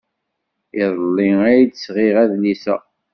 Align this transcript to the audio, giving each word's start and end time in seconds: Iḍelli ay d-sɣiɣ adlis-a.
Iḍelli 0.81 1.29
ay 1.49 1.61
d-sɣiɣ 1.65 2.15
adlis-a. 2.23 2.75